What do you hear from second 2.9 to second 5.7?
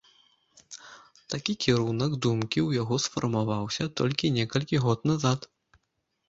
сфармаваўся толькі некалькі год назад.